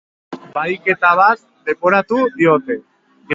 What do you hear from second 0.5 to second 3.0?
Bahiketa bat leporatu diote.